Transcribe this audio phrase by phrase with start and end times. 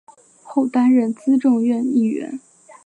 [0.41, 2.39] 后担任资政院议员。